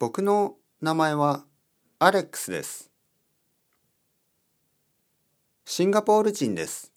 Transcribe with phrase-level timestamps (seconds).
[0.00, 1.44] 僕の名前は
[1.98, 2.90] アレックスです。
[5.66, 6.90] シンガポール人です。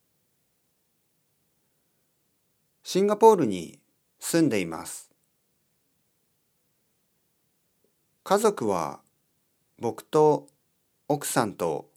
[2.82, 3.78] シンガポールに
[4.20, 5.12] 住んでいます。
[8.24, 9.02] 家族は
[9.80, 10.48] 僕と
[11.10, 11.90] 奥さんと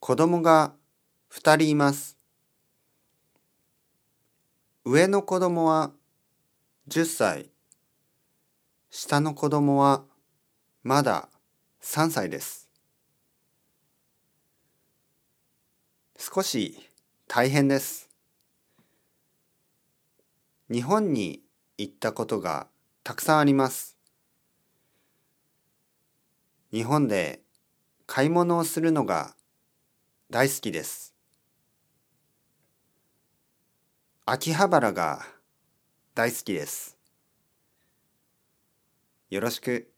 [0.00, 0.72] 子供が
[1.30, 2.16] 2人います。
[4.86, 5.90] 上の子供は
[6.88, 7.50] 10歳、
[8.90, 10.04] 下の子供は
[10.82, 11.28] まだ
[11.82, 12.68] 3歳です。
[16.18, 16.78] 少し
[17.28, 18.08] 大変です。
[20.70, 21.42] 日本に
[21.78, 22.68] 行ったことが
[23.04, 23.96] たくさんあります。
[26.72, 27.40] 日本で
[28.06, 29.34] 買い物をするのが
[30.30, 31.14] 大好きです。
[34.24, 35.24] 秋葉原が
[36.14, 36.95] 大好きです。
[39.28, 39.90] よろしく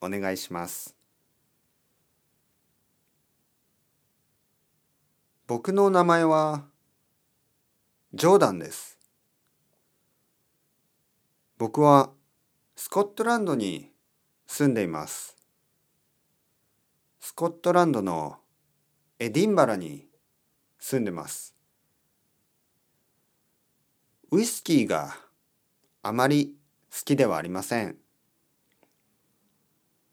[0.00, 0.94] お願いします。
[5.48, 6.64] 僕の名前は
[8.14, 8.96] ジョーダンです。
[11.56, 12.10] 僕は
[12.76, 13.90] スコットランドに
[14.46, 15.36] 住んでいます。
[17.18, 18.36] スコットランドの
[19.18, 20.06] エディンバラに
[20.78, 21.52] 住んでます。
[24.30, 25.16] ウイスキーが
[26.02, 26.54] あまり
[26.92, 27.96] 好きではありません。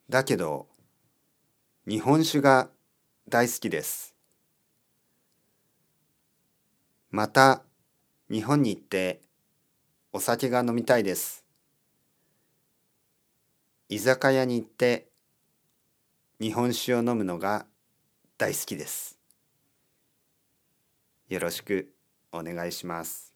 [0.09, 0.67] だけど
[1.87, 2.69] 日本酒が
[3.27, 4.15] 大好きです。
[7.09, 7.63] また
[8.29, 9.21] 日本に行って
[10.11, 11.43] お酒が飲みたいです。
[13.89, 15.07] 居酒屋に行って
[16.39, 17.65] 日本酒を飲むのが
[18.37, 19.17] 大好きです。
[21.29, 21.91] よろしく
[22.31, 23.34] お願いします。